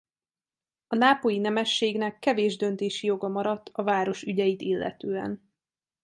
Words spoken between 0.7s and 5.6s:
A nápolyi nemességnek kevés döntési joga maradt a város ügyeit illetően.